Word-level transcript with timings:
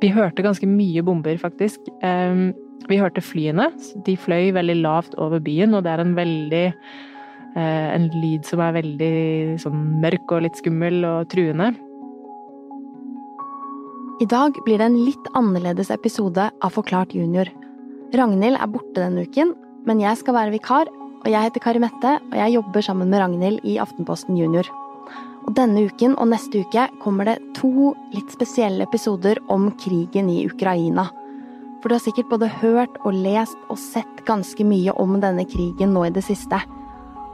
Vi 0.00 0.10
hørte 0.14 0.44
ganske 0.44 0.66
mye 0.68 1.02
bomber, 1.04 1.36
faktisk. 1.40 1.84
Ehm, 2.02 2.50
vi 2.88 2.98
hørte 3.00 3.20
flyene. 3.20 3.68
De 4.06 4.16
fløy 4.16 4.52
veldig 4.56 4.78
lavt 4.80 5.14
over 5.20 5.42
byen, 5.44 5.74
og 5.76 5.84
det 5.84 5.92
er 5.92 6.00
en 6.00 6.16
veldig 6.16 6.66
eh, 7.56 7.88
En 7.94 8.08
lyd 8.14 8.46
som 8.46 8.60
er 8.64 8.76
veldig 8.78 9.58
sånn 9.60 10.00
mørk 10.00 10.32
og 10.32 10.44
litt 10.46 10.56
skummel 10.56 11.04
og 11.04 11.28
truende. 11.32 11.74
I 14.20 14.28
dag 14.28 14.56
blir 14.66 14.78
det 14.78 14.86
en 14.90 15.00
litt 15.00 15.28
annerledes 15.34 15.90
episode 15.90 16.50
av 16.50 16.72
Forklart 16.74 17.14
junior. 17.16 17.48
Ragnhild 18.12 18.58
er 18.58 18.68
borte 18.68 19.00
denne 19.00 19.24
uken, 19.24 19.54
men 19.88 20.00
jeg 20.02 20.18
skal 20.20 20.36
være 20.36 20.52
vikar, 20.52 20.90
og 21.20 21.28
jeg 21.28 21.46
heter 21.46 21.62
Kari 21.64 21.80
Mette, 21.80 22.18
og 22.20 22.36
jeg 22.36 22.54
jobber 22.56 22.84
sammen 22.84 23.08
med 23.08 23.22
Ragnhild 23.22 23.64
i 23.64 23.78
Aftenposten 23.80 24.36
Junior. 24.36 24.68
Og 25.50 25.56
denne 25.58 25.80
uken 25.82 26.12
og 26.22 26.28
neste 26.30 26.60
uke 26.62 26.84
kommer 27.02 27.26
det 27.26 27.40
to 27.58 27.88
litt 28.14 28.30
spesielle 28.30 28.84
episoder 28.86 29.40
om 29.50 29.64
krigen 29.82 30.28
i 30.30 30.44
Ukraina. 30.46 31.08
For 31.82 31.90
du 31.90 31.96
har 31.96 32.04
sikkert 32.04 32.30
både 32.30 32.46
hørt 32.60 33.00
og 33.02 33.18
lest 33.18 33.58
og 33.66 33.80
sett 33.82 34.22
ganske 34.28 34.62
mye 34.62 34.94
om 34.94 35.16
denne 35.18 35.42
krigen 35.50 35.90
nå 35.96 36.04
i 36.06 36.12
det 36.14 36.22
siste. 36.28 36.60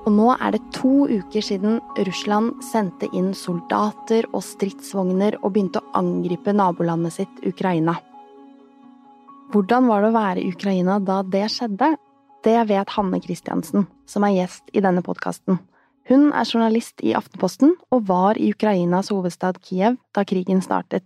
Og 0.06 0.16
nå 0.16 0.30
er 0.33 0.56
det 0.56 0.62
to 0.73 1.05
uker 1.11 1.45
siden 1.45 1.77
Russland 2.09 2.65
sendte 2.65 3.12
inn 3.12 3.34
soldater 3.37 4.25
og 4.33 4.47
stridsvogner 4.48 5.37
og 5.42 5.53
begynte 5.53 5.84
å 5.84 5.95
angripe 6.01 6.56
nabolandet 6.56 7.19
sitt 7.19 7.45
Ukraina. 7.45 7.98
Hvordan 9.53 9.92
var 9.92 10.01
det 10.01 10.14
å 10.14 10.17
være 10.17 10.41
i 10.41 10.56
Ukraina 10.56 11.03
da 11.05 11.20
det 11.20 11.51
skjedde? 11.53 11.98
Det 12.48 12.61
vet 12.73 12.97
Hanne 12.97 13.20
Christiansen, 13.20 13.91
som 14.09 14.25
er 14.25 14.39
gjest 14.41 14.73
i 14.73 14.80
denne 14.80 15.05
podkasten. 15.05 15.61
Hun 16.06 16.28
er 16.30 16.46
journalist 16.46 17.02
i 17.02 17.16
Aftenposten 17.19 17.73
og 17.91 18.05
var 18.06 18.38
i 18.38 18.52
Ukrainas 18.55 19.09
hovedstad 19.10 19.59
Kiev 19.59 19.97
da 20.14 20.23
krigen 20.23 20.60
startet. 20.62 21.02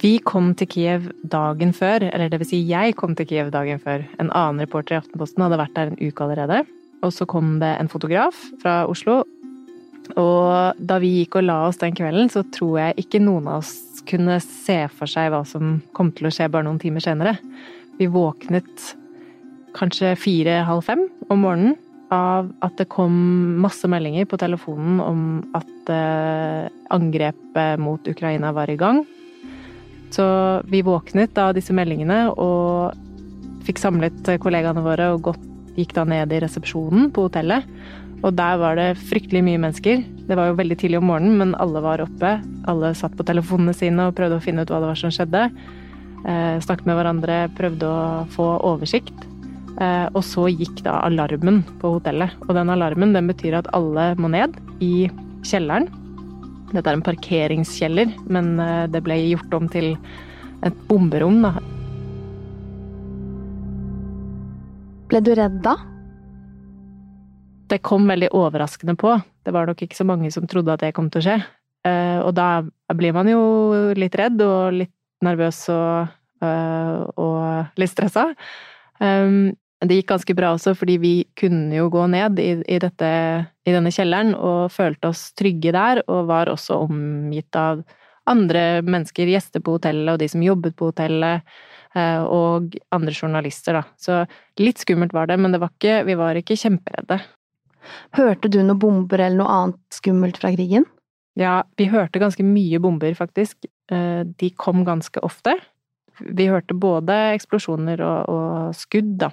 Vi 0.00 0.16
kom 0.24 0.54
til 0.56 0.68
Kiev 0.68 1.10
dagen 1.28 1.76
før, 1.76 2.08
eller 2.08 2.32
det 2.32 2.40
vil 2.40 2.48
si 2.48 2.64
jeg 2.68 2.96
kom 2.96 3.12
til 3.16 3.28
Kiev 3.28 3.52
dagen 3.52 3.80
før. 3.80 4.08
En 4.20 4.32
annen 4.32 4.64
reporter 4.64 4.96
i 4.96 5.02
Aftenposten 5.02 5.44
hadde 5.44 5.60
vært 5.60 5.76
der 5.76 5.92
en 5.92 6.00
uke 6.00 6.24
allerede. 6.24 6.64
Og 7.04 7.12
så 7.12 7.28
kom 7.28 7.58
det 7.60 7.76
en 7.76 7.92
fotograf 7.92 8.46
fra 8.64 8.86
Oslo. 8.88 9.22
Og 10.20 10.78
da 10.78 10.98
vi 11.02 11.10
gikk 11.20 11.40
og 11.40 11.46
la 11.48 11.58
oss 11.68 11.80
den 11.80 11.96
kvelden, 11.96 12.30
så 12.30 12.44
tror 12.54 12.78
jeg 12.80 13.04
ikke 13.04 13.22
noen 13.22 13.48
av 13.50 13.64
oss 13.64 14.02
kunne 14.06 14.36
se 14.42 14.84
for 14.94 15.10
seg 15.10 15.32
hva 15.32 15.42
som 15.48 15.78
kom 15.96 16.12
til 16.14 16.28
å 16.28 16.34
skje 16.34 16.50
bare 16.52 16.66
noen 16.66 16.80
timer 16.82 17.02
senere. 17.02 17.38
Vi 17.98 18.06
våknet 18.10 18.92
kanskje 19.74 20.14
fire-halv 20.20 20.84
fem 20.86 21.06
om 21.32 21.42
morgenen 21.42 21.74
av 22.14 22.50
at 22.62 22.76
det 22.78 22.86
kom 22.92 23.14
masse 23.62 23.88
meldinger 23.90 24.28
på 24.30 24.38
telefonen 24.38 25.00
om 25.02 25.22
at 25.56 25.90
eh, 25.90 26.68
angrepet 26.94 27.80
mot 27.82 28.06
Ukraina 28.06 28.52
var 28.54 28.70
i 28.70 28.78
gang. 28.78 29.02
Så 30.14 30.26
vi 30.70 30.84
våknet 30.86 31.34
av 31.42 31.56
disse 31.56 31.74
meldingene 31.74 32.28
og 32.30 32.94
fikk 33.66 33.80
samlet 33.82 34.28
kollegaene 34.42 34.84
våre 34.84 35.10
og 35.16 35.32
gikk 35.74 35.94
da 35.96 36.04
ned 36.06 36.30
i 36.30 36.40
resepsjonen 36.44 37.08
på 37.14 37.26
hotellet. 37.26 37.66
Og 38.24 38.32
der 38.38 38.58
var 38.60 38.78
det 38.78 38.98
fryktelig 39.10 39.42
mye 39.44 39.60
mennesker. 39.60 40.04
Det 40.28 40.36
var 40.38 40.48
jo 40.48 40.58
veldig 40.58 40.78
tidlig 40.80 41.00
om 41.00 41.10
morgenen, 41.10 41.36
men 41.42 41.56
alle 41.60 41.82
var 41.84 42.02
oppe. 42.04 42.38
Alle 42.70 42.94
satt 42.96 43.16
på 43.18 43.26
telefonene 43.28 43.74
sine 43.76 44.08
og 44.08 44.16
prøvde 44.16 44.40
å 44.40 44.44
finne 44.44 44.64
ut 44.64 44.72
hva 44.72 44.80
det 44.80 44.90
var 44.90 45.00
som 45.00 45.12
skjedde. 45.12 45.42
Eh, 46.24 46.54
snakket 46.64 46.88
med 46.88 46.96
hverandre, 46.96 47.40
prøvde 47.58 47.90
å 47.90 48.22
få 48.32 48.46
oversikt. 48.64 49.26
Eh, 49.76 50.06
og 50.14 50.22
så 50.24 50.46
gikk 50.48 50.80
da 50.86 51.02
alarmen 51.04 51.60
på 51.82 51.98
hotellet. 51.98 52.32
Og 52.48 52.56
den 52.56 52.72
alarmen 52.72 53.12
den 53.12 53.28
betyr 53.28 53.60
at 53.60 53.68
alle 53.76 54.14
må 54.16 54.32
ned 54.32 54.56
i 54.80 55.10
kjelleren 55.44 55.90
dette 56.74 56.90
er 56.90 56.98
en 56.98 57.04
parkeringskjeller, 57.06 58.10
men 58.34 58.58
eh, 58.58 58.86
det 58.90 59.02
ble 59.06 59.18
gjort 59.20 59.54
om 59.54 59.70
til 59.70 59.92
et 60.66 60.76
bomberom, 60.88 61.42
da. 61.44 61.52
Ble 65.10 65.20
du 65.22 65.34
redd 65.38 65.60
da? 65.62 65.76
Det 67.74 67.82
kom 67.82 68.06
veldig 68.06 68.30
overraskende 68.38 68.94
på. 69.00 69.16
Det 69.44 69.52
var 69.54 69.66
nok 69.66 69.82
ikke 69.82 69.98
så 69.98 70.06
mange 70.06 70.30
som 70.30 70.46
trodde 70.46 70.76
at 70.76 70.84
det 70.84 70.92
kom 70.94 71.10
til 71.10 71.22
å 71.22 71.26
skje. 71.26 71.38
Eh, 71.84 72.20
og 72.22 72.30
da 72.36 72.62
blir 72.94 73.16
man 73.16 73.28
jo 73.28 73.40
litt 73.98 74.14
redd 74.18 74.38
og 74.44 74.78
litt 74.78 74.94
nervøs 75.26 75.58
og, 75.74 76.14
eh, 76.44 77.02
og 77.18 77.80
litt 77.80 77.90
stressa. 77.90 78.30
Det 79.84 79.98
gikk 79.98 80.12
ganske 80.14 80.36
bra 80.36 80.54
også, 80.54 80.72
fordi 80.78 80.96
vi 81.02 81.12
kunne 81.36 81.74
jo 81.76 81.90
gå 81.92 82.06
ned 82.08 82.40
i, 82.40 82.50
i, 82.62 82.78
dette, 82.80 83.10
i, 83.66 83.74
denne 83.74 83.92
kjelleren 83.92 84.32
og 84.36 84.72
følte 84.72 85.10
oss 85.10 85.26
trygge 85.36 85.74
der, 85.74 86.00
og 86.08 86.30
var 86.30 86.48
også 86.52 86.78
omgitt 86.86 87.58
av 87.58 87.82
andre 88.30 88.80
mennesker, 88.86 89.28
gjester 89.28 89.60
på 89.60 89.76
hotellet, 89.76 90.14
og 90.14 90.22
de 90.22 90.30
som 90.32 90.44
jobbet 90.44 90.76
på 90.78 90.88
hotellet, 90.88 91.44
eh, 91.98 92.22
og 92.22 92.76
andre 92.94 93.12
journalister, 93.12 93.76
da. 93.76 93.84
Så 94.00 94.22
litt 94.62 94.80
skummelt 94.80 95.12
var 95.16 95.28
det, 95.28 95.36
men 95.42 95.52
det 95.52 95.60
var 95.60 95.74
ikke, 95.74 96.00
vi 96.08 96.16
var 96.22 96.40
ikke 96.40 96.56
kjemperedde. 96.56 97.20
Hørte 98.16 98.50
du 98.50 98.60
noen 98.62 98.80
bomber 98.80 99.20
eller 99.20 99.42
noe 99.42 99.58
annet 99.58 99.96
skummelt 99.96 100.40
fra 100.40 100.52
krigen? 100.54 100.86
Ja, 101.38 101.62
vi 101.78 101.88
hørte 101.90 102.22
ganske 102.22 102.46
mye 102.46 102.78
bomber, 102.82 103.14
faktisk. 103.18 103.66
Eh, 103.90 104.22
de 104.24 104.50
kom 104.56 104.84
ganske 104.86 105.22
ofte. 105.26 105.56
Vi 106.22 106.46
hørte 106.46 106.76
både 106.78 107.16
eksplosjoner 107.34 108.02
og, 108.06 108.30
og 108.30 108.76
skudd, 108.78 109.16
da. 109.24 109.32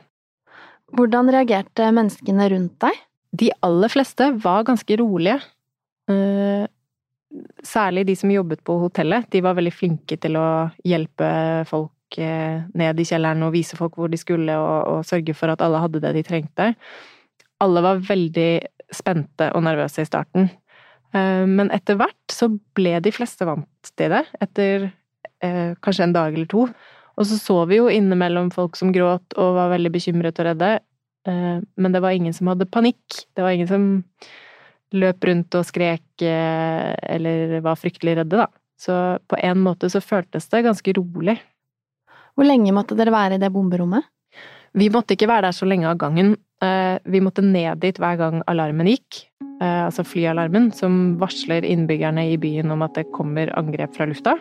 Hvordan 0.98 1.30
reagerte 1.32 1.88
menneskene 1.94 2.50
rundt 2.52 2.78
deg? 2.84 2.98
De 3.32 3.52
aller 3.64 3.92
fleste 3.94 4.32
var 4.44 4.66
ganske 4.68 4.98
rolige. 5.00 5.38
Eh, 6.12 6.66
særlig 7.64 8.06
de 8.10 8.16
som 8.18 8.34
jobbet 8.34 8.64
på 8.68 8.76
hotellet. 8.82 9.30
De 9.32 9.44
var 9.46 9.56
veldig 9.56 9.74
flinke 9.74 10.18
til 10.20 10.36
å 10.40 10.48
hjelpe 10.84 11.30
folk 11.70 12.20
eh, 12.20 12.66
ned 12.78 13.00
i 13.00 13.08
kjelleren 13.08 13.46
og 13.48 13.54
vise 13.56 13.80
folk 13.80 13.96
hvor 14.00 14.12
de 14.12 14.20
skulle, 14.20 14.58
og, 14.58 14.80
og 14.92 15.08
sørge 15.08 15.38
for 15.38 15.54
at 15.54 15.64
alle 15.64 15.80
hadde 15.86 16.04
det 16.04 16.16
de 16.18 16.26
trengte. 16.28 16.72
Alle 17.62 17.84
var 17.86 18.02
veldig 18.08 18.52
spente 18.92 19.52
og 19.56 19.64
nervøse 19.66 20.04
i 20.04 20.10
starten. 20.10 20.50
Eh, 21.14 21.44
men 21.48 21.72
etter 21.74 22.00
hvert 22.00 22.34
så 22.34 22.50
ble 22.78 22.98
de 23.04 23.14
fleste 23.16 23.48
vant 23.48 23.94
til 23.96 24.18
det, 24.18 24.26
etter 24.42 24.92
kanskje 25.42 26.04
en 26.06 26.12
dag 26.14 26.36
eller 26.36 26.46
to. 26.46 26.68
Og 27.20 27.28
så 27.28 27.38
så 27.38 27.58
vi 27.70 27.80
jo 27.80 27.90
innimellom 27.92 28.52
folk 28.54 28.78
som 28.80 28.94
gråt 28.96 29.36
og 29.40 29.56
var 29.58 29.72
veldig 29.74 29.92
bekymret 29.94 30.40
og 30.42 30.48
redde, 30.48 30.72
eh, 31.28 31.58
men 31.62 31.94
det 31.94 32.02
var 32.04 32.16
ingen 32.16 32.34
som 32.34 32.50
hadde 32.52 32.70
panikk. 32.72 33.26
Det 33.36 33.44
var 33.44 33.56
ingen 33.56 33.70
som 33.70 33.86
løp 34.98 35.28
rundt 35.28 35.56
og 35.60 35.68
skrek 35.68 36.26
eh, 36.26 36.92
eller 37.16 37.60
var 37.64 37.80
fryktelig 37.80 38.18
redde, 38.22 38.42
da. 38.42 38.48
Så 38.82 38.96
på 39.30 39.38
en 39.38 39.62
måte 39.62 39.92
så 39.94 40.02
føltes 40.02 40.50
det 40.50 40.64
ganske 40.66 40.96
rolig. 40.98 41.38
Hvor 42.34 42.48
lenge 42.48 42.74
måtte 42.74 42.98
dere 42.98 43.14
være 43.14 43.38
i 43.38 43.44
det 43.44 43.52
bomberommet? 43.54 44.08
Vi 44.74 44.88
måtte 44.90 45.14
ikke 45.14 45.30
være 45.30 45.50
der 45.50 45.56
så 45.56 45.68
lenge 45.68 45.90
av 45.90 46.00
gangen. 46.02 46.34
Eh, 46.62 46.98
vi 47.10 47.22
måtte 47.24 47.44
ned 47.46 47.82
dit 47.82 47.98
hver 47.98 48.20
gang 48.20 48.42
alarmen 48.52 48.90
gikk, 48.92 49.26
altså 49.62 50.02
flyalarmen, 50.02 50.72
som 50.74 51.20
varsler 51.22 51.62
innbyggerne 51.70 52.24
i 52.32 52.38
byen 52.42 52.72
om 52.74 52.82
at 52.82 52.96
det 52.98 53.12
kommer 53.14 53.52
angrep 53.60 53.94
fra 53.94 54.08
lufta. 54.10 54.34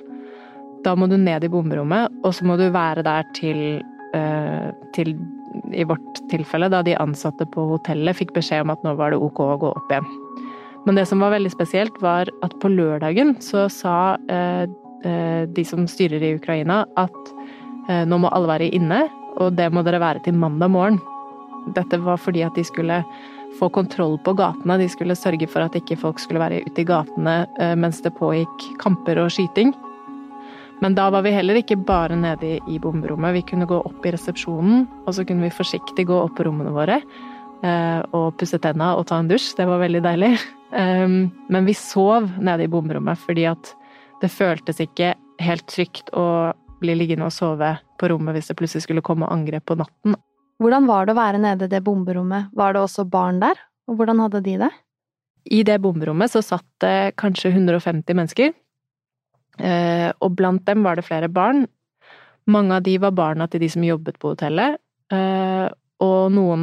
Da 0.84 0.94
må 0.96 1.10
du 1.10 1.18
ned 1.20 1.44
i 1.44 1.50
bomberommet, 1.52 2.08
og 2.24 2.32
så 2.32 2.46
må 2.48 2.56
du 2.56 2.70
være 2.72 3.04
der 3.04 3.26
til, 3.36 3.82
uh, 4.16 4.70
til 4.96 5.12
I 5.76 5.84
vårt 5.84 6.22
tilfelle, 6.32 6.70
da 6.72 6.80
de 6.86 6.96
ansatte 6.96 7.44
på 7.52 7.66
hotellet 7.74 8.16
fikk 8.16 8.32
beskjed 8.38 8.64
om 8.64 8.72
at 8.72 8.80
nå 8.86 8.94
var 8.96 9.12
det 9.12 9.20
ok 9.20 9.44
å 9.44 9.58
gå 9.60 9.74
opp 9.76 9.92
igjen. 9.92 10.08
Men 10.88 10.96
det 10.96 11.04
som 11.10 11.20
var 11.20 11.34
veldig 11.36 11.52
spesielt, 11.52 12.00
var 12.00 12.32
at 12.40 12.56
på 12.64 12.72
lørdagen 12.72 13.36
så 13.44 13.68
sa 13.68 14.16
de 14.24 15.64
som 15.68 15.84
styrer 15.84 16.24
i 16.24 16.34
Ukraina 16.40 16.86
at 17.00 17.32
nå 18.08 18.22
må 18.24 18.32
alle 18.32 18.48
være 18.54 18.72
inne, 18.72 19.04
og 19.36 19.52
det 19.60 19.68
må 19.72 19.84
dere 19.84 20.00
være 20.00 20.24
til 20.24 20.40
mandag 20.40 20.72
morgen. 20.72 21.00
Dette 21.76 22.00
var 22.02 22.20
fordi 22.20 22.44
at 22.46 22.56
de 22.56 22.64
skulle 22.66 23.02
få 23.58 23.68
kontroll 23.74 24.16
på 24.24 24.34
gatene. 24.38 24.78
De 24.80 24.88
skulle 24.88 25.18
sørge 25.18 25.48
for 25.50 25.66
at 25.66 25.76
ikke 25.78 25.98
folk 26.00 26.22
skulle 26.22 26.42
være 26.42 26.62
ute 26.66 26.84
i 26.84 26.88
gatene 26.88 27.36
mens 27.78 27.98
det 28.04 28.14
pågikk 28.18 28.68
kamper 28.82 29.18
og 29.20 29.32
skyting. 29.34 29.74
Men 30.80 30.94
da 30.96 31.10
var 31.12 31.22
vi 31.22 31.32
heller 31.34 31.58
ikke 31.60 31.76
bare 31.76 32.16
nede 32.16 32.56
i 32.68 32.78
bomberommet. 32.80 33.34
Vi 33.36 33.42
kunne 33.52 33.68
gå 33.68 33.82
opp 33.84 34.06
i 34.06 34.14
resepsjonen, 34.14 34.86
og 35.04 35.12
så 35.12 35.26
kunne 35.28 35.44
vi 35.44 35.52
forsiktig 35.52 36.06
gå 36.08 36.16
opp 36.16 36.38
på 36.38 36.46
rommene 36.48 36.72
våre 36.72 36.96
eh, 37.00 38.00
og 38.16 38.38
pusse 38.40 38.58
tenna 38.64 38.94
og 38.96 39.04
ta 39.10 39.18
en 39.20 39.28
dusj. 39.28 39.52
Det 39.58 39.68
var 39.68 39.84
veldig 39.84 40.02
deilig. 40.08 40.32
Ehm, 40.70 41.32
men 41.50 41.64
vi 41.66 41.72
sov 41.74 42.28
nede 42.38 42.62
i 42.62 42.68
bomberommet 42.70 43.18
fordi 43.18 43.42
at 43.50 43.72
det 44.22 44.28
føltes 44.30 44.78
ikke 44.78 45.16
helt 45.42 45.64
trygt 45.66 46.12
å 46.14 46.52
bli 46.78 46.94
liggende 46.94 47.26
og 47.26 47.34
sove 47.34 47.72
på 47.98 48.10
rommet 48.12 48.36
hvis 48.36 48.52
det 48.52 48.56
plutselig 48.60 48.84
skulle 48.84 49.02
komme 49.02 49.26
angrep 49.34 49.66
på 49.66 49.74
natten. 49.80 50.14
Hvordan 50.60 50.86
var 50.88 51.08
det 51.08 51.14
å 51.14 51.20
være 51.20 51.40
nede 51.40 51.66
i 51.66 51.72
det 51.72 51.80
bomberommet? 51.86 52.50
Var 52.56 52.76
det 52.76 52.84
også 52.84 53.06
barn 53.08 53.40
der? 53.40 53.58
Og 53.88 53.96
hvordan 53.96 54.20
hadde 54.20 54.42
de 54.44 54.58
det? 54.60 54.70
I 55.48 55.62
det 55.64 55.78
bomberommet 55.80 56.32
så 56.32 56.42
satt 56.44 56.68
det 56.84 57.14
kanskje 57.20 57.54
150 57.54 58.16
mennesker. 58.16 58.52
Eh, 59.56 60.08
og 60.20 60.34
blant 60.36 60.66
dem 60.68 60.84
var 60.84 61.00
det 61.00 61.06
flere 61.08 61.30
barn. 61.32 61.64
Mange 62.50 62.76
av 62.76 62.84
de 62.84 62.98
var 63.00 63.16
barna 63.16 63.48
til 63.48 63.64
de 63.64 63.70
som 63.72 63.84
jobbet 63.84 64.20
på 64.20 64.34
hotellet. 64.34 64.76
Eh, 65.12 65.68
og 66.00 66.32
noen 66.32 66.62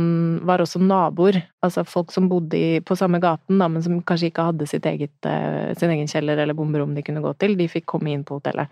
var 0.50 0.62
også 0.64 0.80
naboer, 0.82 1.40
altså 1.62 1.84
folk 1.86 2.14
som 2.14 2.30
bodde 2.30 2.80
på 2.86 2.96
samme 2.98 3.20
gaten, 3.22 3.60
men 3.62 3.84
som 3.86 4.00
kanskje 4.02 4.32
ikke 4.32 4.48
hadde 4.48 4.66
eget, 4.90 5.14
uh, 5.30 5.76
sin 5.78 5.94
egen 5.94 6.10
kjeller 6.10 6.42
eller 6.42 6.58
bomberom 6.58 6.96
de 6.98 7.04
kunne 7.06 7.22
gå 7.22 7.36
til. 7.38 7.54
De 7.60 7.68
fikk 7.70 7.86
komme 7.86 8.16
inn 8.16 8.24
på 8.26 8.40
hotellet. 8.40 8.66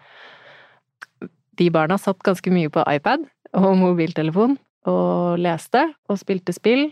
De 1.56 1.70
barna 1.70 2.00
satt 2.02 2.18
ganske 2.26 2.50
mye 2.50 2.74
på 2.74 2.82
iPad 2.82 3.28
og 3.62 3.78
mobiltelefon 3.78 4.58
og 4.90 5.42
leste 5.42 5.82
og 6.10 6.20
spilte 6.22 6.54
spill. 6.56 6.88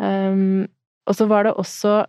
Um, 0.00 0.64
og 1.04 1.16
så 1.18 1.28
var 1.30 1.46
det 1.46 1.56
også 1.60 2.02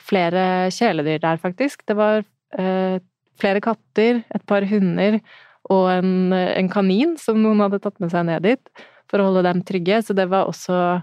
flere 0.00 0.70
kjæledyr 0.74 1.20
der, 1.22 1.40
faktisk. 1.42 1.84
Det 1.88 1.96
var 1.98 2.22
uh, 2.58 2.96
flere 3.38 3.62
katter, 3.62 4.22
et 4.34 4.46
par 4.46 4.66
hunder 4.66 5.20
og 5.68 5.88
en, 5.92 6.32
en 6.32 6.70
kanin 6.72 7.16
som 7.20 7.40
noen 7.42 7.60
hadde 7.64 7.80
tatt 7.84 7.98
med 8.00 8.12
seg 8.12 8.26
ned 8.28 8.46
dit 8.46 8.86
for 9.08 9.20
å 9.20 9.28
holde 9.28 9.44
dem 9.46 9.62
trygge, 9.66 10.00
så 10.04 10.16
det 10.16 10.28
var 10.32 10.48
også 10.48 11.00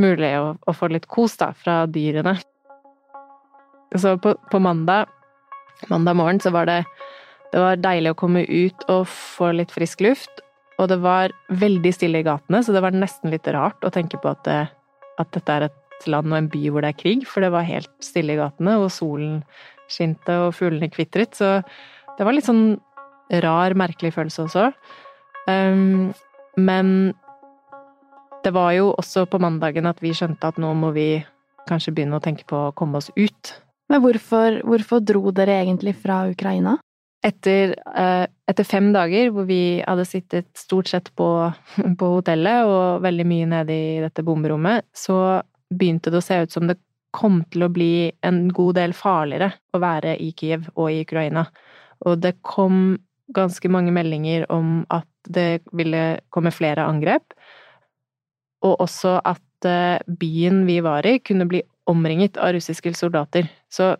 mulig 0.00 0.30
å, 0.40 0.54
å 0.56 0.74
få 0.76 0.88
litt 0.92 1.08
kos 1.10 1.36
da, 1.40 1.50
fra 1.56 1.82
dyrene. 1.90 2.36
Så 3.96 4.14
på, 4.24 4.32
på, 4.48 4.60
mandag, 4.62 5.10
mandag 5.92 6.16
morgen 6.16 6.40
så 6.40 6.52
var 6.54 6.68
det, 6.68 6.78
det 7.52 7.60
var 7.60 7.80
deilig 7.80 8.14
å 8.14 8.20
komme 8.22 8.44
ut 8.48 8.86
og 8.92 9.04
få 9.10 9.52
litt 9.56 9.74
frisk 9.74 10.00
luft. 10.04 10.44
Og 10.80 10.88
det 10.90 10.98
var 11.02 11.34
veldig 11.60 11.92
stille 11.94 12.22
i 12.22 12.26
gatene, 12.26 12.62
så 12.64 12.74
det 12.74 12.82
var 12.84 12.96
nesten 12.96 13.32
litt 13.32 13.48
rart 13.54 13.84
å 13.84 13.92
tenke 13.92 14.20
på 14.20 14.32
at, 14.32 14.42
det, 14.48 14.60
at 15.20 15.34
dette 15.36 15.56
er 15.56 15.68
et 15.68 16.08
land 16.10 16.32
og 16.32 16.38
en 16.38 16.50
by 16.50 16.62
hvor 16.72 16.84
det 16.84 16.92
er 16.92 17.00
krig, 17.02 17.26
for 17.28 17.44
det 17.44 17.52
var 17.54 17.68
helt 17.68 17.92
stille 18.02 18.34
i 18.34 18.40
gatene, 18.40 18.78
og 18.80 18.90
solen 18.94 19.42
skinte 19.92 20.38
og 20.46 20.54
fuglene 20.56 20.90
kvitret. 20.92 21.36
Så 21.38 21.60
det 22.18 22.26
var 22.26 22.34
litt 22.36 22.48
sånn 22.48 22.80
rar, 23.44 23.76
merkelig 23.78 24.14
følelse 24.16 24.46
også. 24.46 24.70
Um, 25.48 26.12
men 26.56 27.12
det 28.42 28.52
var 28.54 28.72
jo 28.76 28.90
også 28.98 29.26
på 29.30 29.40
mandagen 29.42 29.86
at 29.88 30.00
vi 30.02 30.14
skjønte 30.16 30.50
at 30.50 30.58
nå 30.60 30.72
må 30.78 30.92
vi 30.96 31.22
kanskje 31.68 31.94
begynne 31.94 32.18
å 32.18 32.24
tenke 32.24 32.46
på 32.48 32.58
å 32.68 32.74
komme 32.76 32.98
oss 32.98 33.10
ut. 33.14 33.54
Men 33.92 34.02
hvorfor, 34.02 34.62
hvorfor 34.66 35.02
dro 35.04 35.30
dere 35.34 35.60
egentlig 35.62 35.94
fra 36.00 36.24
Ukraina? 36.30 36.78
Etter, 37.22 37.76
eh, 37.94 38.26
etter, 38.52 38.66
fem 38.68 38.90
dager 38.94 39.32
hvor 39.34 39.46
vi 39.48 39.82
hadde 39.82 40.06
sittet 40.08 40.48
stort 40.58 40.90
sett 40.92 41.10
på, 41.18 41.28
på 42.00 42.10
hotellet 42.18 42.68
og 42.68 43.04
veldig 43.04 43.26
mye 43.28 43.50
nede 43.56 43.76
i 43.76 44.00
dette 44.04 44.24
bomberommet, 44.26 44.86
så 44.94 45.42
begynte 45.72 46.12
det 46.12 46.20
å 46.20 46.24
se 46.24 46.42
ut 46.44 46.54
som 46.54 46.68
det 46.68 46.78
kom 47.12 47.42
til 47.52 47.66
å 47.66 47.72
bli 47.72 48.08
en 48.24 48.46
god 48.54 48.78
del 48.78 48.94
farligere 48.96 49.50
å 49.76 49.80
være 49.82 50.16
i 50.20 50.30
Kiev 50.36 50.70
og 50.74 50.88
i 50.92 51.02
Ukraina. 51.04 51.44
Og 52.08 52.22
det 52.24 52.38
kom 52.46 52.96
ganske 53.32 53.68
mange 53.72 53.92
meldinger 53.94 54.46
om 54.52 54.82
at 54.92 55.08
det 55.28 55.62
ville 55.76 56.20
komme 56.34 56.52
flere 56.54 56.84
angrep 56.88 57.36
og 58.66 58.80
også 58.84 59.16
at 59.26 59.68
eh, 59.68 59.98
byen 60.06 60.64
vi 60.68 60.78
var 60.84 61.06
i, 61.06 61.18
kunne 61.24 61.48
bli 61.50 61.62
omringet 61.90 62.38
av 62.38 62.54
russiske 62.56 62.94
soldater. 62.94 63.48
Så 63.70 63.94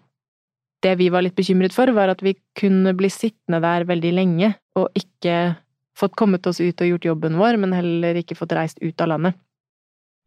det 0.83 0.97
vi 1.01 1.09
var 1.13 1.25
litt 1.25 1.37
bekymret 1.39 1.75
for, 1.75 1.91
var 1.95 2.13
at 2.13 2.23
vi 2.25 2.35
kunne 2.59 2.95
bli 2.99 3.11
sittende 3.13 3.63
der 3.63 3.87
veldig 3.89 4.13
lenge 4.17 4.53
og 4.79 4.91
ikke 4.99 5.55
fått 5.99 6.17
kommet 6.19 6.47
oss 6.49 6.61
ut 6.63 6.81
og 6.81 6.89
gjort 6.89 7.09
jobben 7.11 7.39
vår, 7.39 7.59
men 7.61 7.75
heller 7.77 8.19
ikke 8.19 8.37
fått 8.39 8.55
reist 8.57 8.81
ut 8.83 9.01
av 9.05 9.13
landet. 9.13 9.39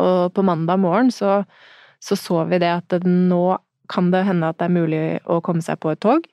Og 0.01 0.31
på 0.35 0.43
mandag 0.45 0.79
morgen 0.83 1.11
så, 1.13 1.41
så, 2.03 2.17
så 2.19 2.43
vi 2.49 2.59
det 2.61 2.71
at 2.71 2.97
nå 3.07 3.57
kan 3.91 4.09
det 4.13 4.25
hende 4.27 4.49
at 4.49 4.59
det 4.59 4.67
er 4.67 4.75
mulig 4.75 5.03
å 5.29 5.39
komme 5.45 5.63
seg 5.65 5.79
på 5.81 5.93
et 5.93 6.01
tog. 6.03 6.25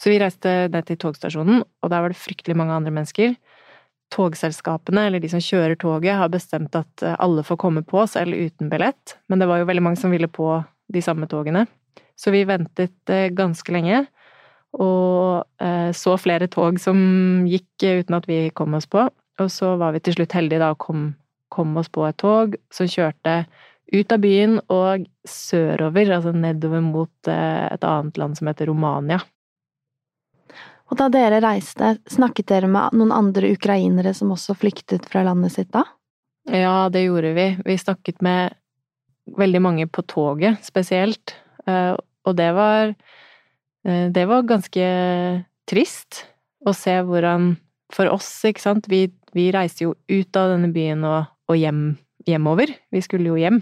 Så 0.00 0.10
vi 0.10 0.18
reiste 0.20 0.52
ned 0.72 0.88
til 0.88 0.98
togstasjonen, 1.00 1.62
og 1.62 1.92
der 1.92 2.02
var 2.02 2.12
det 2.12 2.20
fryktelig 2.20 2.56
mange 2.58 2.74
andre 2.76 2.92
mennesker 2.94 3.36
togselskapene, 4.14 5.08
eller 5.08 5.22
de 5.22 5.30
som 5.32 5.42
kjører 5.42 5.76
toget, 5.80 6.16
har 6.18 6.30
bestemt 6.32 6.76
at 6.78 7.04
alle 7.18 7.44
får 7.46 7.58
komme 7.60 7.82
på, 7.86 8.04
selv 8.10 8.36
uten 8.36 8.70
billett. 8.72 9.16
Men 9.28 9.42
det 9.42 9.48
var 9.50 9.60
jo 9.60 9.68
veldig 9.70 9.84
mange 9.84 10.00
som 10.00 10.12
ville 10.14 10.30
på 10.30 10.48
de 10.92 11.02
samme 11.02 11.28
togene. 11.30 11.66
Så 12.18 12.32
vi 12.34 12.44
ventet 12.48 13.10
eh, 13.10 13.30
ganske 13.34 13.74
lenge, 13.74 14.04
og 14.74 15.44
eh, 15.62 15.90
så 15.94 16.16
flere 16.18 16.48
tog 16.50 16.80
som 16.82 16.98
gikk 17.46 17.84
uten 17.84 18.16
at 18.18 18.26
vi 18.30 18.48
kom 18.54 18.74
oss 18.78 18.88
på. 18.90 19.06
Og 19.42 19.50
så 19.50 19.74
var 19.78 19.94
vi 19.94 20.02
til 20.02 20.16
slutt 20.18 20.34
heldige 20.34 20.62
da 20.62 20.72
og 20.74 20.80
kom, 20.82 21.06
kom 21.50 21.76
oss 21.78 21.90
på 21.90 22.06
et 22.06 22.18
tog 22.22 22.54
som 22.74 22.90
kjørte 22.90 23.44
ut 23.94 24.14
av 24.14 24.22
byen 24.22 24.58
og 24.72 25.04
sørover, 25.28 26.10
altså 26.16 26.32
nedover 26.34 26.82
mot 26.82 27.30
et 27.30 27.84
annet 27.84 28.18
land 28.18 28.38
som 28.38 28.50
heter 28.50 28.70
Romania. 28.70 29.20
Og 30.92 30.98
da 31.00 31.08
dere 31.12 31.40
reiste, 31.42 31.96
snakket 32.10 32.50
dere 32.50 32.68
med 32.70 32.96
noen 32.98 33.12
andre 33.14 33.52
ukrainere 33.54 34.12
som 34.16 34.32
også 34.34 34.56
flyktet 34.58 35.06
fra 35.10 35.24
landet 35.26 35.54
sitt 35.56 35.70
da? 35.74 35.84
Ja, 36.50 36.90
det 36.92 37.06
gjorde 37.06 37.32
vi. 37.36 37.46
Vi 37.64 37.78
snakket 37.80 38.20
med 38.22 38.54
veldig 39.38 39.62
mange 39.64 39.86
på 39.88 40.04
toget, 40.06 40.60
spesielt. 40.64 41.38
Eh, 41.70 41.94
og 42.24 42.36
det 42.36 42.50
var 42.56 42.92
eh, 42.92 44.06
Det 44.12 44.24
var 44.28 44.48
ganske 44.48 44.86
trist 45.68 46.24
å 46.64 46.74
se 46.76 46.96
hvordan 47.04 47.54
For 47.94 48.10
oss, 48.10 48.28
ikke 48.48 48.62
sant, 48.62 48.88
vi, 48.90 49.06
vi 49.36 49.50
reiste 49.54 49.86
jo 49.86 49.94
ut 50.08 50.36
av 50.40 50.54
denne 50.54 50.72
byen 50.74 51.04
og, 51.06 51.30
og 51.46 51.56
hjem, 51.60 51.96
hjemover. 52.26 52.72
Vi 52.90 53.02
skulle 53.04 53.28
jo 53.28 53.38
hjem. 53.38 53.60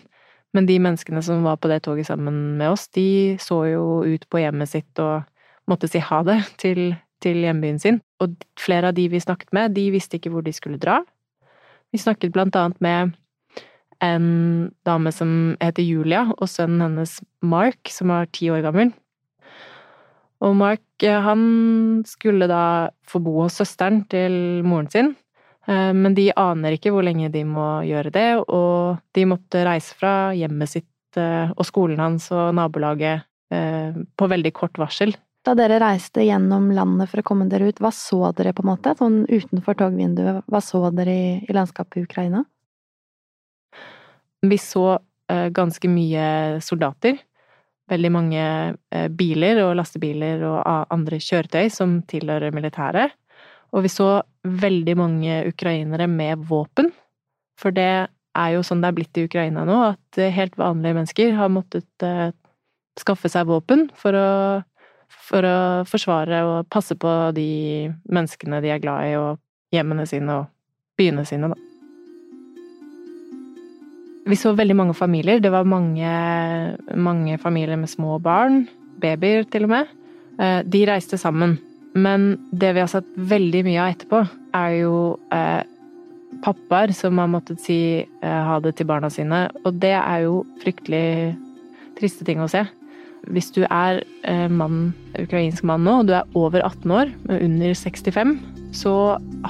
Men 0.57 0.69
de 0.69 0.79
menneskene 0.81 1.21
som 1.25 1.43
var 1.45 1.59
på 1.61 1.69
det 1.69 1.83
toget 1.85 2.09
sammen 2.09 2.57
med 2.57 2.73
oss, 2.73 2.87
de 2.97 3.37
så 3.43 3.65
jo 3.69 3.85
ut 4.07 4.25
på 4.31 4.41
hjemmet 4.41 4.71
sitt 4.71 5.03
og 5.03 5.27
måtte 5.69 5.91
si 5.91 6.01
ha 6.01 6.23
det 6.25 6.39
til 6.63 6.95
til 7.23 7.43
hjembyen 7.45 7.81
sin, 7.83 8.01
og 8.23 8.37
flere 8.61 8.91
av 8.91 8.97
de 8.99 9.09
vi 9.13 9.21
snakket 9.23 9.53
med, 9.55 9.75
de 9.77 9.89
visste 9.95 10.19
ikke 10.19 10.33
hvor 10.35 10.45
de 10.47 10.55
skulle 10.55 10.81
dra. 10.83 11.01
Vi 11.93 12.01
snakket 12.01 12.35
blant 12.35 12.57
annet 12.59 12.81
med 12.83 13.13
en 14.03 14.27
dame 14.87 15.13
som 15.15 15.55
heter 15.63 15.87
Julia, 15.87 16.27
og 16.37 16.51
sønnen 16.51 16.83
hennes 16.85 17.17
Mark, 17.43 17.91
som 17.93 18.13
var 18.13 18.31
ti 18.35 18.51
år 18.53 18.65
gammel. 18.67 18.93
Og 20.43 20.57
Mark, 20.59 20.85
eh, 21.03 21.21
han 21.23 22.03
skulle 22.07 22.49
da 22.51 22.91
få 23.07 23.23
bo 23.23 23.45
hos 23.45 23.61
søsteren 23.61 24.03
til 24.11 24.65
moren 24.67 24.91
sin, 24.91 25.15
eh, 25.69 25.93
men 25.95 26.15
de 26.19 26.33
aner 26.35 26.75
ikke 26.75 26.91
hvor 26.91 27.07
lenge 27.07 27.31
de 27.31 27.45
må 27.47 27.85
gjøre 27.87 28.11
det, 28.11 28.31
og 28.49 28.99
de 29.15 29.27
måtte 29.31 29.63
reise 29.67 29.95
fra 29.95 30.33
hjemmet 30.35 30.75
sitt 30.75 31.21
eh, 31.21 31.53
og 31.55 31.69
skolen 31.69 32.03
hans 32.03 32.31
og 32.33 32.55
nabolaget 32.59 33.29
på 33.53 34.27
veldig 34.33 34.49
kort 34.57 34.79
varsel 34.81 35.11
da 35.45 35.55
dere 35.59 35.81
reiste 35.83 36.23
gjennom 36.25 36.71
landet 36.75 37.11
for 37.11 37.23
å 37.23 37.27
komme 37.27 37.49
dere 37.51 37.73
ut, 37.73 37.81
hva 37.83 37.91
så 37.95 38.31
dere 38.37 38.55
på 38.55 38.63
en 38.63 38.71
måte? 38.71 38.95
Sånn 38.99 39.23
utenfor 39.27 39.77
togvinduet, 39.79 40.45
hva 40.47 40.61
så 40.63 40.85
dere 40.95 41.15
i, 41.15 41.31
i 41.49 41.57
landskapet 41.57 41.99
i 41.99 42.05
Ukraina? 42.07 42.45
Vi 44.43 44.59
så 44.61 44.87
uh, 44.97 45.49
ganske 45.55 45.91
mye 45.91 46.61
soldater. 46.65 47.21
Veldig 47.91 48.13
mange 48.15 48.47
uh, 48.75 49.09
biler 49.13 49.63
og 49.65 49.77
lastebiler 49.81 50.43
og 50.49 50.89
andre 50.93 51.21
kjøretøy 51.23 51.71
som 51.73 52.01
tilhører 52.11 52.55
militæret. 52.55 53.15
Og 53.73 53.87
vi 53.87 53.93
så 53.93 54.23
veldig 54.45 54.97
mange 54.99 55.39
ukrainere 55.49 56.09
med 56.11 56.43
våpen. 56.49 56.91
For 57.61 57.73
det 57.75 58.09
er 58.33 58.51
jo 58.55 58.65
sånn 58.67 58.83
det 58.83 58.91
er 58.91 58.97
blitt 58.97 59.19
i 59.21 59.25
Ukraina 59.29 59.65
nå, 59.69 59.79
at 59.93 60.21
helt 60.35 60.57
vanlige 60.61 60.97
mennesker 60.97 61.35
har 61.37 61.53
måttet 61.53 62.05
skaffe 63.01 63.29
seg 63.33 63.49
våpen 63.49 63.87
for 63.97 64.17
å 64.17 64.29
for 65.13 65.47
å 65.47 65.59
forsvare 65.89 66.43
og 66.49 66.71
passe 66.73 66.97
på 66.99 67.11
de 67.37 67.91
menneskene 68.13 68.63
de 68.65 68.73
er 68.75 68.81
glad 68.83 69.11
i, 69.11 69.19
og 69.21 69.41
hjemmene 69.75 70.07
sine 70.09 70.41
og 70.43 70.49
byene 70.99 71.27
sine, 71.29 71.53
da. 71.53 71.72
Vi 74.29 74.39
så 74.39 74.53
veldig 74.55 74.77
mange 74.79 74.95
familier. 74.95 75.41
Det 75.43 75.51
var 75.51 75.67
mange, 75.67 76.13
mange 76.95 77.39
familier 77.43 77.77
med 77.77 77.91
små 77.91 78.21
barn. 78.23 78.67
Babyer, 79.03 79.45
til 79.51 79.67
og 79.67 79.73
med. 79.75 79.91
Eh, 80.39 80.61
de 80.63 80.85
reiste 80.87 81.19
sammen. 81.19 81.59
Men 81.95 82.37
det 82.51 82.73
vi 82.77 82.81
har 82.81 82.91
sett 82.91 83.09
veldig 83.17 83.65
mye 83.67 83.81
av 83.83 83.93
etterpå, 83.93 84.23
er 84.57 84.77
jo 84.79 84.95
eh, 85.35 85.65
pappaer 86.45 86.95
som 86.97 87.19
har 87.21 87.31
måttet 87.31 87.61
si 87.61 87.79
eh, 88.03 88.43
ha 88.47 88.61
det 88.63 88.77
til 88.79 88.89
barna 88.89 89.11
sine. 89.13 89.49
Og 89.67 89.81
det 89.83 89.95
er 89.99 90.25
jo 90.27 90.45
fryktelig 90.63 91.35
triste 91.99 92.27
ting 92.29 92.41
å 92.43 92.51
se. 92.51 92.65
Hvis 93.31 93.53
du 93.55 93.63
er 93.69 94.03
eh, 94.27 94.49
mann, 94.51 94.93
ukrainsk 95.21 95.67
mann 95.69 95.85
nå, 95.87 96.01
og 96.01 96.09
du 96.09 96.15
er 96.19 96.39
over 96.39 96.65
18 96.65 96.95
år, 96.95 97.13
under 97.39 97.75
65, 97.79 98.39
så 98.75 98.95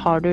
har 0.05 0.25
du 0.25 0.33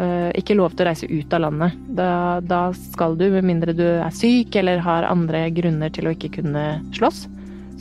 ikke 0.00 0.56
lov 0.56 0.72
til 0.72 0.86
å 0.86 0.88
reise 0.88 1.06
ut 1.06 1.34
av 1.36 1.42
landet. 1.44 1.74
Da, 1.98 2.40
da, 2.40 2.62
skal 2.94 3.16
du, 3.20 3.26
med 3.34 3.44
mindre 3.46 3.74
du 3.76 3.84
er 3.84 4.14
syk 4.16 4.56
eller 4.58 4.80
har 4.82 5.06
andre 5.06 5.44
grunner 5.54 5.92
til 5.94 6.08
å 6.08 6.14
ikke 6.16 6.32
kunne 6.40 6.64
slåss, 6.96 7.26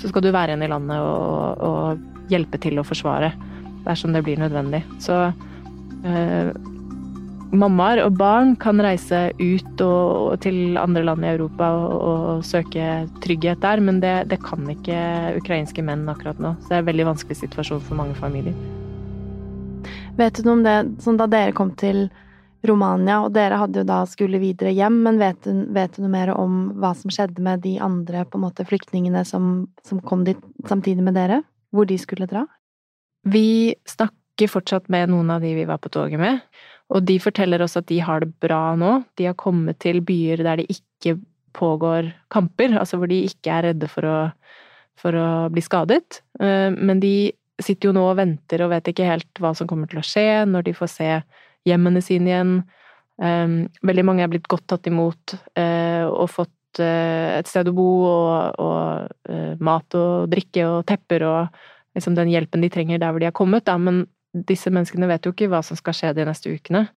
så 0.02 0.10
skal 0.12 0.26
du 0.26 0.32
være 0.34 0.54
igjen 0.54 0.66
i 0.66 0.72
landet 0.72 1.00
og, 1.02 1.64
og 1.64 2.32
hjelpe 2.32 2.60
til 2.62 2.80
å 2.82 2.86
forsvare 2.88 3.32
dersom 3.86 4.14
det 4.14 4.24
blir 4.26 4.42
nødvendig. 4.42 4.84
Så 5.02 5.18
eh, 6.06 6.52
mammaer 7.52 8.04
og 8.06 8.18
barn 8.20 8.54
kan 8.60 8.82
reise 8.84 9.30
ut 9.40 9.84
og, 9.86 10.38
til 10.44 10.78
andre 10.82 11.04
land 11.08 11.26
i 11.26 11.34
Europa 11.34 11.72
og, 11.78 11.96
og 12.02 12.46
søke 12.48 13.06
trygghet 13.24 13.64
der, 13.64 13.84
men 13.84 14.00
det, 14.04 14.16
det, 14.32 14.42
kan 14.46 14.68
ikke 14.72 15.02
ukrainske 15.42 15.86
menn 15.86 16.08
akkurat 16.12 16.40
nå. 16.42 16.56
Så 16.62 16.72
det 16.72 16.80
er 16.80 16.86
en 16.86 16.94
veldig 16.94 17.10
vanskelig 17.14 17.42
situasjon 17.44 17.84
for 17.88 18.00
mange 18.00 18.18
familier. 18.20 18.56
Vet 20.18 20.36
du 20.38 20.44
noe 20.46 20.58
om 20.60 20.64
det 20.66 20.76
sånn 21.04 21.18
da 21.20 21.28
dere 21.32 21.54
kom 21.56 21.72
til 21.80 22.10
Romania, 22.68 23.22
og 23.26 23.34
dere 23.34 23.58
hadde 23.58 23.82
jo 23.82 23.88
da 23.90 24.02
skulle 24.10 24.42
videre 24.42 24.74
hjem, 24.76 25.00
men 25.06 25.18
vet 25.22 25.40
du, 25.48 25.64
vet 25.74 25.96
du 25.96 26.04
noe 26.04 26.14
mer 26.14 26.34
om 26.36 26.58
hva 26.82 26.92
som 26.98 27.14
skjedde 27.14 27.42
med 27.42 27.64
de 27.64 27.78
andre 27.82 28.26
på 28.30 28.38
en 28.38 28.46
måte 28.46 28.66
flyktningene 28.68 29.24
som, 29.26 29.70
som 29.88 30.02
kom 30.06 30.26
dit 30.28 30.40
samtidig 30.70 31.06
med 31.06 31.18
dere? 31.18 31.42
Hvor 31.74 31.88
de 31.90 31.98
skulle 32.02 32.30
dra? 32.30 32.46
Vi 33.26 33.74
snakker 33.90 34.52
fortsatt 34.52 34.92
med 34.94 35.10
noen 35.14 35.32
av 35.34 35.42
de 35.42 35.56
vi 35.58 35.66
var 35.70 35.82
på 35.82 35.90
toget 35.94 36.22
med, 36.22 36.42
og 36.92 37.06
de 37.08 37.18
forteller 37.24 37.64
oss 37.64 37.78
at 37.80 37.88
de 37.90 38.02
har 38.04 38.22
det 38.22 38.34
bra 38.44 38.76
nå. 38.78 39.00
De 39.18 39.30
har 39.30 39.38
kommet 39.40 39.80
til 39.82 40.02
byer 40.06 40.44
der 40.46 40.62
det 40.62 40.70
ikke 40.76 41.18
pågår 41.58 42.12
kamper, 42.32 42.76
altså 42.80 43.00
hvor 43.00 43.10
de 43.12 43.24
ikke 43.28 43.52
er 43.52 43.70
redde 43.70 43.90
for 43.92 44.08
å, 44.08 44.18
for 45.00 45.18
å 45.18 45.30
bli 45.52 45.64
skadet. 45.66 46.22
Eh, 46.40 46.70
men 46.76 47.02
de 47.04 47.32
sitter 47.66 47.90
jo 47.90 47.96
nå 47.96 48.04
og 48.10 48.18
venter 48.20 48.64
og 48.66 48.72
vet 48.74 48.92
ikke 48.92 49.08
helt 49.08 49.42
hva 49.42 49.54
som 49.58 49.70
kommer 49.70 49.90
til 49.90 50.02
å 50.02 50.06
skje 50.06 50.44
når 50.50 50.68
de 50.68 50.76
får 50.78 50.92
se 50.94 51.10
hjemmene 51.68 52.02
sine 52.04 52.32
igjen. 52.32 52.54
Um, 53.22 53.68
veldig 53.86 54.06
mange 54.08 54.24
er 54.26 54.32
blitt 54.32 54.50
godt 54.50 54.66
tatt 54.72 54.88
imot 54.90 55.36
uh, 55.60 56.08
og 56.10 56.32
fått 56.32 56.82
uh, 56.82 57.38
et 57.38 57.50
sted 57.50 57.68
å 57.70 57.76
bo 57.76 57.90
og, 58.08 58.62
og 58.64 59.30
uh, 59.30 59.52
mat 59.62 59.98
og 60.00 60.32
drikke 60.32 60.66
og 60.66 60.88
tepper 60.90 61.28
og 61.28 61.60
liksom 61.98 62.16
den 62.18 62.32
hjelpen 62.32 62.64
de 62.66 62.72
trenger 62.74 63.02
der 63.02 63.14
hvor 63.14 63.22
de 63.22 63.28
har 63.30 63.36
kommet, 63.38 63.68
da. 63.68 63.76
Men 63.78 64.06
disse 64.34 64.72
menneskene 64.74 65.10
vet 65.12 65.28
jo 65.28 65.36
ikke 65.36 65.52
hva 65.52 65.60
som 65.66 65.78
skal 65.78 65.98
skje 65.98 66.16
de 66.18 66.26
neste 66.26 66.50
ukene. 66.56 66.88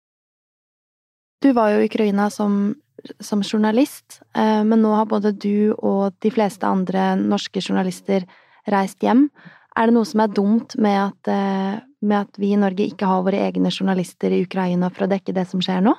Du 1.45 1.51
var 1.53 1.75
jo 1.75 1.83
i 1.83 1.91
Ukraina 1.91 2.31
som, 2.33 2.77
som 3.21 3.43
journalist, 3.43 4.21
men 4.39 4.79
nå 4.81 4.93
har 4.95 5.11
både 5.11 5.35
du 5.35 5.75
og 5.75 6.15
de 6.23 6.31
fleste 6.33 6.65
andre 6.65 7.11
norske 7.19 7.59
journalister 7.59 8.23
reist 8.71 9.03
hjem. 9.03 9.27
Er 9.75 9.91
det 9.91 9.97
noe 9.97 10.07
som 10.07 10.23
er 10.23 10.31
dumt 10.31 10.77
med 10.79 10.97
at, 11.01 11.31
eh, 11.31 11.83
med 12.05 12.19
at, 12.21 12.39
vi 12.39 12.53
i 12.55 12.61
Norge 12.61 12.87
ikke 12.87 13.09
har 13.11 13.25
våre 13.27 13.41
egne 13.43 13.73
journalister 13.75 14.31
i 14.31 14.45
Ukraina 14.47 14.91
for 14.91 15.07
å 15.07 15.11
dekke 15.11 15.35
det 15.35 15.49
som 15.51 15.63
skjer 15.65 15.83
nå? 15.83 15.97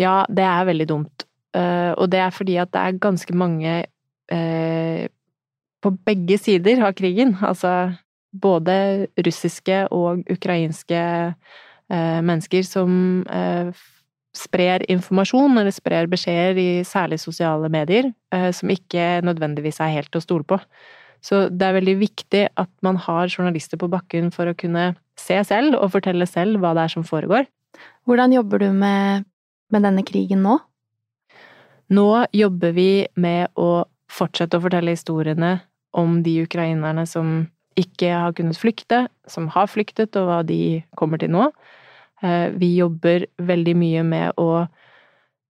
Ja, 0.00 0.24
det 0.28 0.44
er 0.44 0.70
veldig 0.70 0.86
dumt. 0.88 1.26
Eh, 1.54 1.92
og 1.92 2.08
det 2.10 2.22
er 2.24 2.32
fordi 2.32 2.56
at 2.60 2.72
det 2.72 2.80
er 2.80 3.02
ganske 3.04 3.36
mange 3.36 3.74
eh, 4.32 5.04
på 5.84 5.92
begge 6.08 6.40
sider 6.40 6.80
av 6.80 6.96
krigen. 6.96 7.36
Altså 7.44 7.92
både 8.32 9.06
russiske 9.20 9.84
og 9.94 10.24
ukrainske 10.32 11.34
mennesker 11.94 12.64
som 12.64 13.22
sprer 14.34 14.82
informasjon 14.90 15.60
eller 15.60 15.70
sprer 15.70 16.08
beskjeder 16.10 16.58
i 16.58 16.68
særlig 16.88 17.20
sosiale 17.22 17.68
medier, 17.70 18.08
som 18.56 18.72
ikke 18.72 19.20
nødvendigvis 19.22 19.78
er 19.84 19.92
helt 19.92 20.10
til 20.10 20.18
å 20.18 20.24
stole 20.24 20.48
på. 20.48 20.58
Så 21.24 21.46
det 21.48 21.64
er 21.64 21.78
veldig 21.78 21.96
viktig 22.02 22.42
at 22.60 22.70
man 22.84 22.98
har 23.00 23.32
journalister 23.32 23.80
på 23.80 23.88
bakken 23.92 24.28
for 24.34 24.50
å 24.50 24.56
kunne 24.58 24.92
se 25.20 25.38
selv 25.48 25.78
og 25.78 25.94
fortelle 25.94 26.26
selv 26.28 26.60
hva 26.60 26.74
det 26.76 26.84
er 26.84 26.92
som 26.92 27.06
foregår. 27.06 27.48
Hvordan 28.04 28.34
jobber 28.36 28.60
du 28.60 28.68
med, 28.76 29.24
med 29.72 29.86
denne 29.86 30.04
krigen 30.06 30.44
nå? 30.44 30.58
Nå 31.94 32.08
jobber 32.32 32.74
vi 32.76 33.06
med 33.20 33.52
å 33.60 33.84
fortsette 34.12 34.58
å 34.58 34.64
fortelle 34.64 34.94
historiene 34.94 35.56
om 35.96 36.20
de 36.26 36.42
ukrainerne 36.44 37.06
som 37.08 37.46
ikke 37.78 38.10
har 38.12 38.34
kunnet 38.36 38.58
flykte, 38.58 39.06
som 39.30 39.48
har 39.50 39.66
flyktet, 39.70 40.14
og 40.18 40.28
hva 40.28 40.40
de 40.46 40.82
kommer 40.98 41.18
til 41.18 41.32
nå. 41.34 41.48
Eh, 42.22 42.50
vi 42.54 42.74
jobber 42.76 43.26
veldig 43.42 43.74
mye 43.78 44.04
med 44.06 44.38
å 44.40 44.66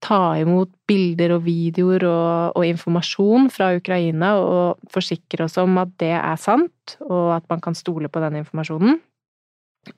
ta 0.04 0.34
imot 0.40 0.70
bilder 0.88 1.36
og 1.38 1.44
videoer 1.46 2.04
og, 2.08 2.56
og, 2.58 2.64
informasjon 2.68 3.48
fra 3.52 3.70
Ukraina 3.76 4.34
og 4.40 4.90
forsikre 4.92 5.46
oss 5.46 5.56
om 5.62 5.78
at 5.80 5.94
det 6.02 6.12
er 6.18 6.40
sant, 6.40 6.96
og 7.06 7.34
at 7.38 7.46
man 7.52 7.62
kan 7.64 7.76
stole 7.78 8.10
på 8.12 8.22
den 8.24 8.42
informasjonen. 8.42 8.98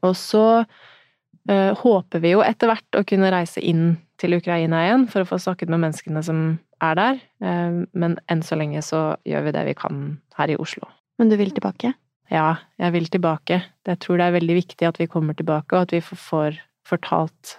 Og 0.06 0.14
så 0.18 0.46
øh, 0.62 1.72
håper 1.82 2.22
vi 2.22 2.34
jo 2.34 2.44
etter 2.46 2.70
hvert 2.70 2.98
å 2.98 3.04
kunne 3.06 3.32
reise 3.34 3.62
inn 3.62 3.96
til 4.20 4.38
Ukraina 4.38 4.86
igjen 4.86 5.06
for 5.10 5.22
å 5.22 5.28
få 5.28 5.40
snakket 5.42 5.70
med 5.72 5.82
menneskene 5.84 6.22
som 6.24 6.46
er 6.84 6.96
der, 6.98 7.20
øh, 7.42 7.82
men 7.96 8.16
enn 8.30 8.46
så 8.46 8.58
lenge 8.58 8.82
så 8.84 9.08
gjør 9.28 9.48
vi 9.48 9.56
det 9.58 9.66
vi 9.70 9.76
kan 9.78 10.06
her 10.38 10.52
i 10.52 10.58
Oslo. 10.60 10.88
Men 11.20 11.30
du 11.32 11.38
vil 11.40 11.54
tilbake? 11.56 11.94
Ja, 12.32 12.56
jeg 12.82 12.92
vil 12.96 13.06
tilbake. 13.10 13.60
Jeg 13.86 14.00
tror 14.02 14.18
det 14.18 14.26
er 14.26 14.34
veldig 14.34 14.56
viktig 14.58 14.88
at 14.88 14.98
vi 14.98 15.06
kommer 15.10 15.36
tilbake, 15.38 15.76
og 15.76 15.86
at 15.86 15.94
vi 15.94 16.02
får 16.02 16.58
fortalt 16.86 17.56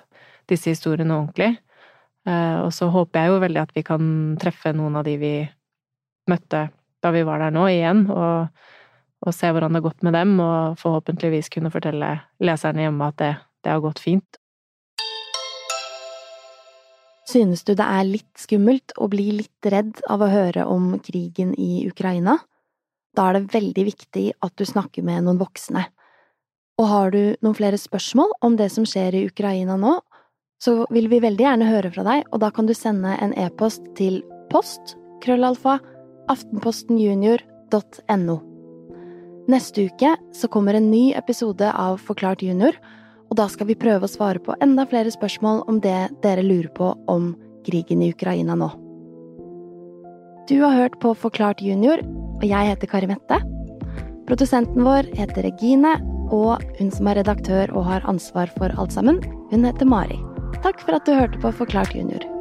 disse 0.52 0.72
historiene 0.72 1.16
ordentlig. 1.16 1.56
Eh, 2.28 2.58
og 2.66 2.74
så 2.76 2.90
håper 2.92 3.24
jeg 3.24 3.32
jo 3.32 3.44
veldig 3.44 3.62
at 3.62 3.76
vi 3.76 3.84
kan 3.88 4.10
treffe 4.42 4.74
noen 4.76 5.00
av 5.00 5.08
de 5.08 5.16
vi 5.22 5.36
møtte 6.28 6.68
da 7.04 7.14
vi 7.14 7.22
var 7.24 7.40
der 7.40 7.54
nå, 7.54 7.68
igjen, 7.72 8.08
og, 8.12 8.50
og 9.24 9.36
se 9.36 9.52
hvordan 9.54 9.72
det 9.72 9.80
har 9.80 9.86
gått 9.86 10.04
med 10.04 10.18
dem, 10.18 10.34
og 10.44 10.80
forhåpentligvis 10.82 11.52
kunne 11.54 11.72
fortelle 11.72 12.18
leserne 12.44 12.84
hjemme 12.84 13.08
at 13.14 13.22
det, 13.22 13.32
det 13.64 13.72
har 13.72 13.84
gått 13.86 14.02
fint. 14.04 14.40
Synes 17.28 17.66
du 17.68 17.74
det 17.76 17.84
er 17.84 18.08
litt 18.08 18.40
skummelt 18.40 18.94
å 18.98 19.10
bli 19.12 19.30
litt 19.42 19.68
redd 19.68 20.00
av 20.08 20.24
å 20.24 20.32
høre 20.32 20.64
om 20.72 20.94
krigen 21.04 21.52
i 21.60 21.86
Ukraina? 21.90 22.38
Da 23.18 23.30
er 23.30 23.38
det 23.38 23.54
veldig 23.56 23.84
viktig 23.88 24.26
at 24.46 24.56
du 24.56 24.64
snakker 24.68 25.04
med 25.04 25.26
noen 25.26 25.40
voksne. 25.42 25.84
Og 26.78 26.88
har 26.88 27.12
du 27.12 27.36
noen 27.42 27.58
flere 27.58 27.80
spørsmål 27.82 28.32
om 28.46 28.56
det 28.60 28.70
som 28.74 28.86
skjer 28.88 29.18
i 29.18 29.26
Ukraina 29.28 29.76
nå, 29.82 29.98
så 30.64 30.86
vil 30.94 31.08
vi 31.12 31.20
veldig 31.22 31.46
gjerne 31.46 31.70
høre 31.70 31.92
fra 31.94 32.04
deg, 32.08 32.20
og 32.32 32.38
da 32.42 32.50
kan 32.54 32.68
du 32.68 32.74
sende 32.78 33.12
en 33.22 33.34
e-post 33.38 33.82
til 33.98 34.24
post 34.52 34.96
krøllalfa 35.24 35.78
aftenpostenjunior.no. 36.32 38.38
Neste 39.48 39.88
uke 39.88 40.16
så 40.36 40.50
kommer 40.52 40.76
en 40.76 40.90
ny 40.92 41.14
episode 41.16 41.70
av 41.72 42.02
Forklart 42.04 42.44
junior, 42.44 42.76
og 43.28 43.38
da 43.40 43.48
skal 43.52 43.68
vi 43.70 43.80
prøve 43.80 44.08
å 44.08 44.12
svare 44.12 44.42
på 44.44 44.56
enda 44.64 44.86
flere 44.90 45.12
spørsmål 45.14 45.64
om 45.72 45.80
det 45.84 46.00
dere 46.24 46.44
lurer 46.44 46.72
på 46.76 46.92
om 47.12 47.32
krigen 47.68 48.04
i 48.04 48.12
Ukraina 48.16 48.58
nå. 48.60 48.70
Du 50.48 50.62
har 50.64 50.76
hørt 50.76 51.00
på 51.04 51.14
Forklart 51.16 51.64
junior, 51.64 52.04
og 52.40 52.46
jeg 52.48 52.72
heter 52.72 52.92
Kari 52.92 53.10
Mette. 53.12 53.40
Produsenten 54.28 54.88
vår 54.88 55.12
heter 55.16 55.48
Regine, 55.48 55.98
og 56.32 56.64
hun 56.80 56.92
som 56.92 57.08
er 57.08 57.22
redaktør 57.22 57.72
og 57.76 57.88
har 57.88 58.08
ansvar 58.08 58.52
for 58.60 58.72
alt 58.80 58.96
sammen, 58.96 59.22
hun 59.52 59.68
heter 59.68 59.88
Mari. 59.88 60.27
Takk 60.64 60.82
for 60.82 60.96
at 60.96 61.06
du 61.06 61.14
hørte 61.14 61.40
på 61.40 61.52
Forklart 61.52 61.96
junior. 61.96 62.37